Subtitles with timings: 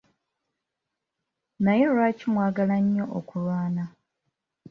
[1.63, 3.83] Naye lwaki mwagala nnyo okulwana?